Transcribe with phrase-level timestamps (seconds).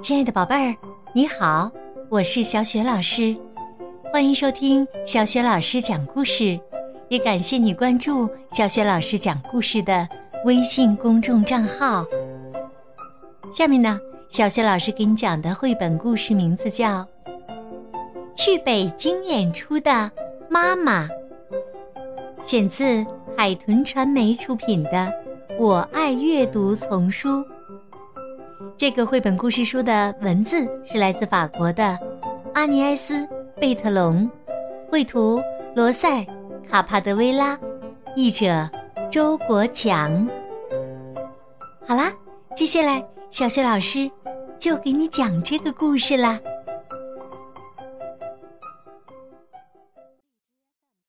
[0.00, 0.76] 亲爱的宝贝儿，
[1.14, 1.70] 你好，
[2.08, 3.34] 我是小雪老师，
[4.12, 6.58] 欢迎收听小雪老师讲故事，
[7.08, 10.06] 也感谢你关注小雪老师讲故事的
[10.44, 12.04] 微信公众账号。
[13.52, 13.98] 下面呢，
[14.28, 17.00] 小雪老师给你讲的绘本故事名字叫
[18.34, 20.10] 《去北京演出的
[20.50, 21.06] 妈妈》，
[22.46, 23.06] 选自
[23.36, 24.90] 海豚传媒出品的
[25.58, 27.42] 《我爱阅读》丛书。
[28.76, 31.96] 这个绘本故事书的文字是来自法国的
[32.54, 33.14] 阿尼埃斯·
[33.60, 34.28] 贝特隆，
[34.90, 35.40] 绘图
[35.76, 36.22] 罗塞·
[36.68, 37.58] 卡帕德维拉，
[38.16, 38.68] 译者
[39.10, 40.28] 周国强。
[41.86, 42.12] 好啦，
[42.56, 44.10] 接下来小雪老师
[44.58, 46.40] 就给你讲这个故事啦。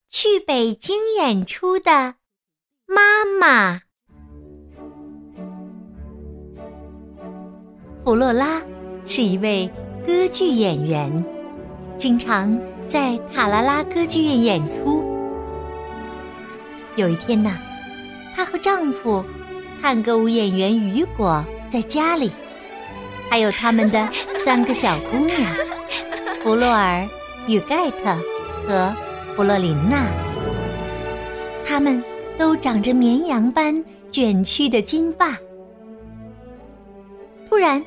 [0.09, 2.15] 去北京演出的
[2.85, 3.84] 妈妈。
[8.05, 8.61] 弗洛拉
[9.07, 9.67] 是一位
[10.05, 11.25] 歌剧演员，
[11.97, 12.55] 经常
[12.87, 15.03] 在塔拉拉歌剧院演出。
[16.95, 17.51] 有一天呢，
[18.35, 19.25] 她和丈夫
[19.81, 22.29] 探戈舞演员雨果在家里，
[23.27, 25.39] 还有他们的三个小姑娘
[26.43, 27.03] 弗洛尔、
[27.47, 28.15] 与盖特
[28.67, 28.95] 和
[29.35, 30.05] 弗洛琳娜，
[31.65, 32.03] 他们
[32.37, 35.35] 都长着绵羊般卷曲的金发。
[37.49, 37.83] 突然。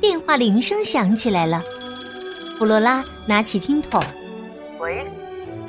[0.00, 1.60] 电话铃声响起来了，
[2.56, 4.00] 弗洛拉拿起听筒
[4.78, 5.04] ：“喂，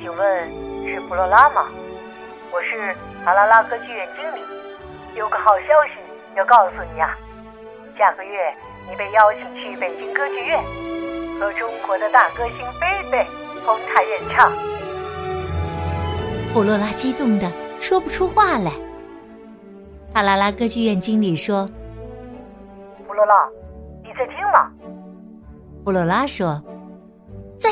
[0.00, 0.50] 请问
[0.84, 1.66] 是弗洛拉吗？
[2.52, 4.40] 我是塔拉拉歌剧院经理，
[5.18, 6.00] 有个好消息
[6.36, 7.18] 要告诉你啊！
[7.98, 8.54] 下个月
[8.88, 10.62] 你被邀请去北京歌剧院，
[11.40, 13.26] 和中国的大歌星贝贝
[13.66, 14.52] 同台演唱。”
[16.54, 17.50] 弗洛拉激动的
[17.80, 18.70] 说不出话来。
[20.14, 21.68] 塔拉拉歌剧院经理说
[23.08, 23.34] ：“弗洛拉。”
[25.90, 25.92] 弗？
[25.92, 26.62] 洛拉说
[27.58, 27.68] ：“在，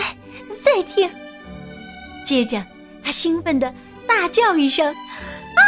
[0.60, 1.08] 在听。”
[2.26, 2.60] 接着，
[3.00, 3.72] 他兴奋的
[4.08, 4.84] 大叫一声
[5.54, 5.62] ：“啊！”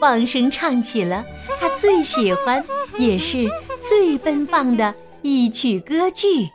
[0.00, 1.24] 放声唱起了
[1.60, 2.62] 他最喜欢
[2.98, 3.48] 也是
[3.80, 4.92] 最奔放的
[5.22, 6.50] 一曲歌剧。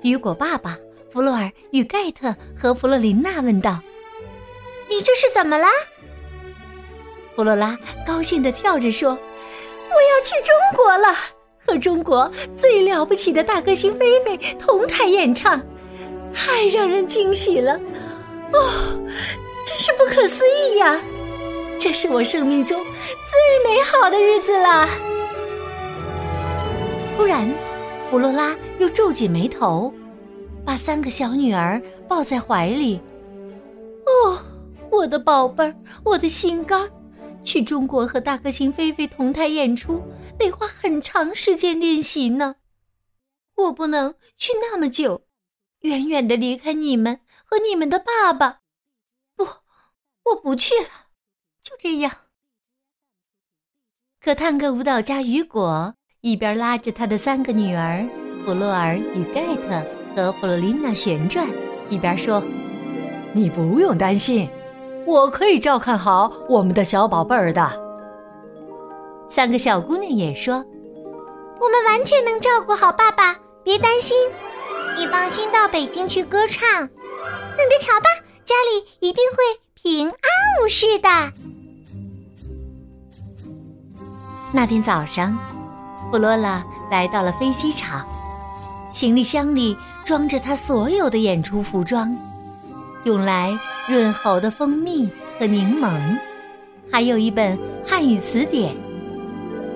[0.00, 0.78] 雨果爸爸、
[1.12, 3.78] 弗洛尔与盖特和弗洛琳娜问道
[4.88, 5.66] ：“你这是怎么了？”
[7.36, 9.10] 弗洛拉高兴的跳着说。
[9.90, 11.16] 我要去中国了，
[11.68, 15.60] 和中国最了不起的大歌星菲菲同台演唱，
[16.32, 17.74] 太让人惊喜了！
[18.54, 18.58] 哦，
[19.66, 20.98] 真是不可思议呀！
[21.78, 24.88] 这是我生命中最美好的日子了。
[27.18, 27.46] 突然，
[28.10, 29.92] 弗洛拉又皱紧眉头，
[30.64, 32.98] 把三个小女儿抱在怀里。
[34.06, 34.38] 哦，
[34.90, 36.88] 我的宝贝儿，我的心肝。
[37.42, 40.02] 去中国和大歌星菲菲同台演出，
[40.38, 42.56] 得花很长时间练习呢。
[43.56, 45.26] 我不能去那么久，
[45.80, 48.60] 远远的离开你们和你们的爸爸。
[49.34, 49.44] 不，
[50.24, 51.08] 我不去了，
[51.62, 52.12] 就这样。
[54.20, 58.06] 可探戈舞蹈家雨果一边拉着他的三个女儿
[58.44, 59.84] 弗洛尔与盖特
[60.14, 61.48] 和弗洛琳娜旋转，
[61.88, 62.42] 一边说
[63.32, 64.48] ：“你不用担心。”
[65.08, 67.66] 我可以照看好我们的小宝贝儿的。
[69.26, 70.62] 三个小姑娘也说
[71.58, 74.14] ：“我们完全能照顾好爸爸，别担心。
[74.98, 78.06] 你放心到北京去歌唱，等着瞧吧，
[78.44, 79.38] 家里一定会
[79.72, 80.18] 平安
[80.62, 81.08] 无事的。”
[84.52, 85.38] 那天早上，
[86.10, 88.06] 弗罗拉来到了飞机场，
[88.92, 92.14] 行李箱里装着她所有的演出服装。
[93.04, 95.98] 用来润喉的蜂蜜和柠檬，
[96.92, 98.76] 还有一本汉语词典。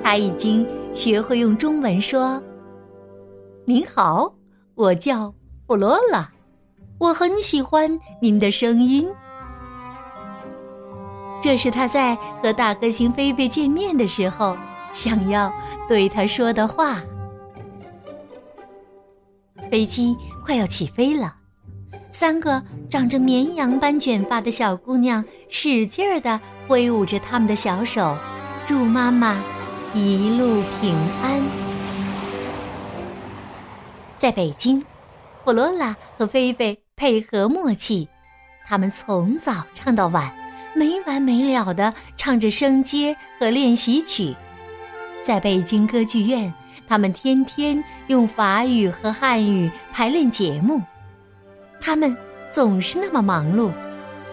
[0.05, 2.41] 他已经学会用中文说
[3.65, 4.31] ：“您好，
[4.75, 5.33] 我叫
[5.67, 6.31] 弗罗拉，
[6.99, 9.09] 我很喜欢您的声音。”
[11.41, 14.55] 这是他在和大歌星菲菲见面的时候
[14.93, 15.51] 想要
[15.89, 17.01] 对他说的话。
[19.71, 20.15] 飞机
[20.45, 21.35] 快要起飞了。
[22.13, 26.39] 三个长着绵羊般卷发的小姑娘使劲儿地
[26.69, 28.15] 挥舞着他们的小手，
[28.67, 29.43] 祝妈妈
[29.95, 31.43] 一路平安。
[34.19, 34.85] 在北京，
[35.43, 38.07] 弗罗拉和菲菲配合默契，
[38.67, 40.31] 他们从早唱到晚，
[40.75, 44.37] 没完没了地唱着声阶和练习曲。
[45.25, 46.53] 在北京歌剧院，
[46.87, 50.83] 他们天天用法语和汉语排练节目。
[51.85, 52.17] 他们
[52.49, 53.73] 总是那么忙碌，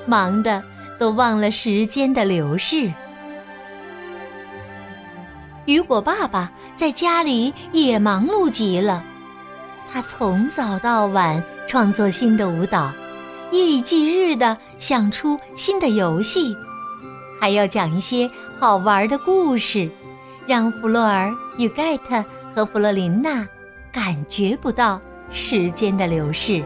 [0.06, 0.63] 忙的
[1.00, 2.92] 都忘了时间的流逝。
[5.66, 9.04] 雨果爸爸在家里也忙碌极了，
[9.92, 12.92] 他从早到晚创作新的舞蹈，
[13.52, 16.56] 夜以继日的想出新的游戏，
[17.42, 18.30] 还要讲一些
[18.60, 19.90] 好玩的故事，
[20.45, 22.24] 让弗洛尔与盖特
[22.54, 23.48] 和弗洛琳娜
[23.92, 26.63] 感觉不到时间的流逝。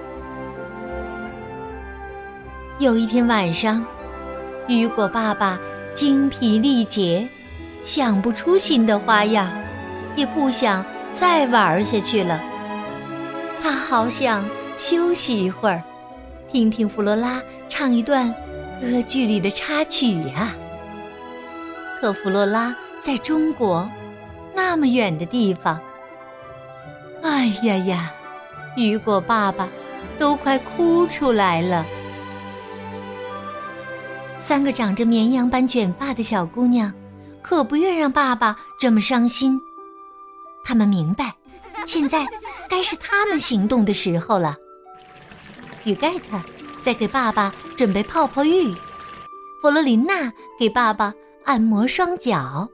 [2.83, 3.81] 有一天晚上，
[4.67, 5.57] 雨果爸爸
[5.93, 7.25] 精疲力竭。
[7.81, 9.49] 想不出新的花样，
[10.17, 12.41] 也不想再玩下去了。
[13.61, 14.43] 他好想
[14.75, 15.81] 休息一会儿，
[16.51, 18.29] 听听弗罗拉唱一段
[18.81, 20.53] 歌剧里的插曲呀。
[22.01, 23.89] 可弗罗拉在中国
[24.53, 25.79] 那么远的地方，
[27.21, 28.11] 哎呀呀，
[28.75, 29.69] 雨果爸爸
[30.19, 31.85] 都快哭出来了。
[34.45, 36.93] 三个长着绵羊般卷发的小姑娘。
[37.41, 39.59] 可不愿让爸爸这么伤心。
[40.63, 41.35] 他们明白，
[41.85, 42.25] 现在
[42.69, 44.55] 该是他们行动的时候了。
[45.83, 46.39] 雨盖特
[46.81, 48.73] 在给爸爸准备泡泡浴，
[49.61, 51.13] 弗洛琳娜给爸爸
[51.43, 52.65] 按摩双脚，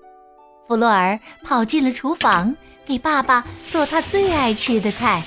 [0.67, 2.55] 弗洛尔跑进了厨房
[2.85, 5.23] 给爸爸做他最爱吃的菜。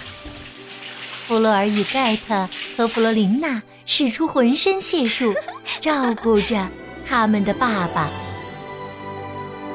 [1.27, 5.35] 弗洛尔与盖特和弗洛琳娜使出浑身解数，
[5.81, 6.69] 照顾着
[7.07, 8.09] 他们的爸爸。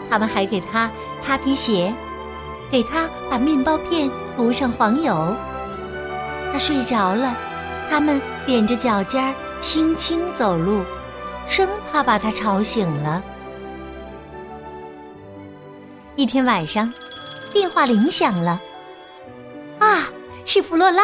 [0.10, 0.90] 他们还给他
[1.22, 1.94] 擦皮鞋，
[2.72, 5.36] 给他把面包片涂上黄油。
[6.52, 7.36] 他睡着了，
[7.90, 10.84] 他们踮着脚尖儿轻轻走路，
[11.48, 13.22] 生怕把他吵醒了。
[16.16, 16.92] 一天晚上，
[17.54, 18.60] 电话铃响了，
[19.80, 20.08] 啊，
[20.46, 21.04] 是弗洛拉！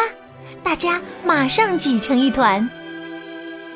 [0.64, 2.68] 大家马上挤成一团。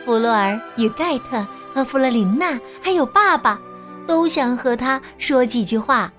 [0.08, 1.46] 弗洛尔与盖特
[1.76, 3.60] 和弗洛琳娜还有爸爸。
[4.08, 6.10] 都想和他说几句话。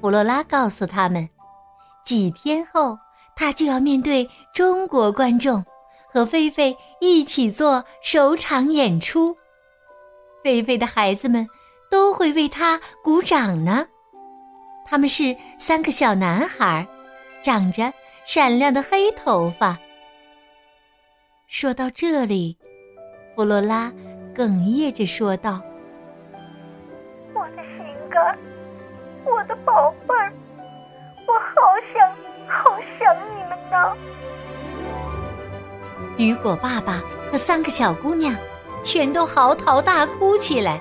[0.00, 1.28] 弗洛拉告诉他们，
[2.06, 2.98] 几天后
[3.36, 5.62] 他就要面对中国观众，
[6.10, 9.36] 和菲菲一起做首场演出。
[10.42, 11.46] 菲菲的孩子们
[11.90, 13.86] 都会为他鼓掌呢。
[14.86, 16.88] 他们是三个小男孩，
[17.42, 17.92] 长着
[18.24, 19.78] 闪亮的黑头发。
[21.52, 22.56] 说到这里，
[23.36, 23.92] 弗洛拉
[24.34, 25.60] 哽咽着说道。
[27.34, 28.38] 我的心肝，
[29.22, 30.32] 我的宝贝儿，
[31.26, 31.60] 我好
[31.92, 32.08] 想
[32.48, 33.94] 好想你们呢。
[36.16, 38.34] 雨果爸爸和三个小姑娘
[38.82, 40.80] 全都嚎啕大哭起来。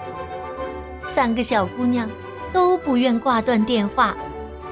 [1.06, 2.09] 三个小姑娘
[2.53, 4.15] 都不愿挂断电话，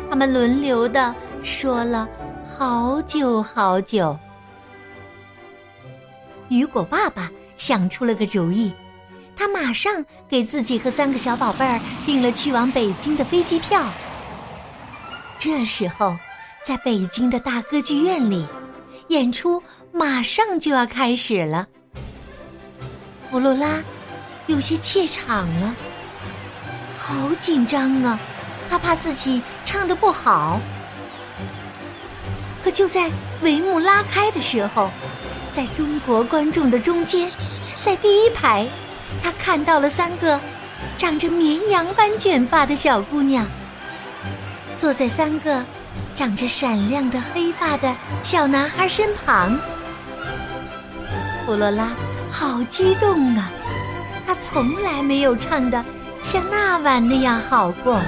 [0.10, 1.14] 他们轮流的
[1.44, 2.08] 说了
[2.48, 4.18] 好久好久。
[6.50, 8.74] 雨果爸爸想出了个主意。
[9.36, 13.88] 他马上给自己和三个小宝贝儿订了去往北京的飞机票。
[15.38, 16.18] 这时候，
[16.66, 18.46] 在北京的大歌剧院里，
[19.08, 19.64] 演出
[19.94, 21.66] 马上就要开始了。
[23.32, 23.82] 弗洛拉
[24.48, 25.74] 有些怯场了，
[26.98, 28.20] 好紧张啊！
[28.70, 30.60] 他怕自己唱的不好。
[32.62, 33.10] 可就在
[33.42, 34.92] 帷幕拉开的时候，
[35.60, 37.30] 在中国观众的中间，
[37.82, 38.66] 在第一排。
[39.22, 40.40] 他看到了三个
[40.98, 43.46] 长着绵羊般卷发的小姑娘，
[44.78, 45.62] 坐在三个
[46.16, 49.60] 长着闪亮的黑发的小男孩身旁。
[51.46, 51.90] 弗罗拉
[52.30, 53.52] 好激动啊！
[54.26, 55.84] 他从来没有唱的
[56.24, 58.00] 像那晚那样好过。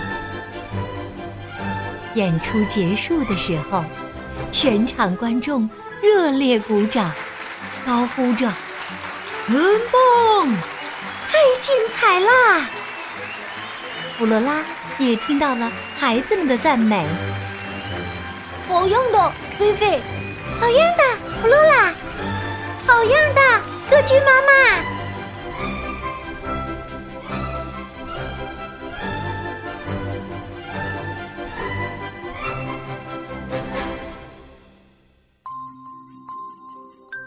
[2.13, 3.83] 演出结束的时候，
[4.53, 5.69] 全场观众
[6.01, 7.11] 热烈鼓掌，
[7.85, 8.51] 高呼着
[9.47, 9.55] ：“很
[9.91, 10.55] 棒！”
[11.31, 12.65] 太精彩啦！
[14.17, 14.63] 弗洛拉
[14.97, 17.05] 也听到了孩子们的赞美。
[18.67, 20.01] 好样的，菲菲！
[20.59, 21.03] 好样的，
[21.41, 21.93] 弗洛拉！
[22.85, 23.41] 好样的，
[23.89, 25.00] 歌剧妈妈！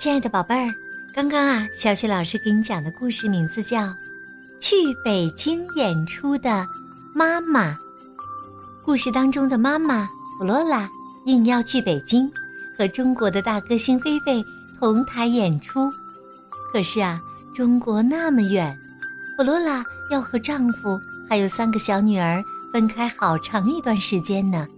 [0.05, 0.71] 亲爱的宝贝儿。
[1.15, 3.81] 刚刚啊，小雪老师给你讲的故事名字叫
[4.61, 6.67] 《去北京演出的
[7.15, 7.71] 妈妈》。
[8.85, 10.07] 故事当中的妈妈
[10.39, 10.87] 弗罗拉
[11.25, 12.31] 硬要去北京
[12.77, 14.45] 和中国的大歌星菲菲
[14.79, 15.91] 同台演出，
[16.71, 17.19] 可是啊，
[17.55, 18.79] 中国那么远，
[19.39, 22.45] 弗罗拉要和丈夫还有三个小女儿
[22.75, 24.69] 分开好长一段时间呢。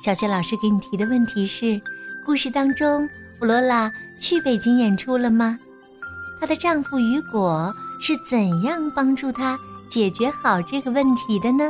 [0.00, 1.80] 小雪老师给你提的问题是：
[2.24, 3.04] 故事当中
[3.36, 3.90] 弗罗拉。
[4.18, 5.58] 去北京演出了吗？
[6.40, 11.64] 她的丈夫雨果是怎样帮助她解决好这个问题的呢？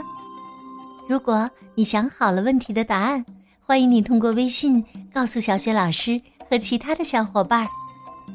[1.09, 3.25] 如果你想好了问题的答案，
[3.61, 6.21] 欢迎你通过微信告诉小雪老师
[6.51, 7.67] 和其他的小伙伴。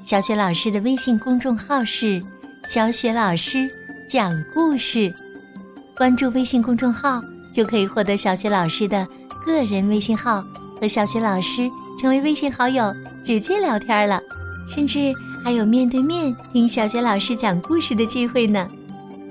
[0.03, 2.21] 小雪老师的微信公众号是
[2.67, 3.69] “小雪老师
[4.07, 5.13] 讲故事”，
[5.97, 7.21] 关注微信公众号
[7.53, 9.07] 就可以获得小雪老师的
[9.45, 10.43] 个人微信号，
[10.79, 12.93] 和小雪老师成为微信好友，
[13.29, 14.19] 直接聊天了，
[14.67, 18.67] 甚至还有面对面听小学老师讲故事的机会呢。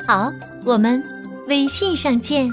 [0.07, 0.31] 好，
[0.65, 1.03] 我们
[1.49, 2.49] 微信上见。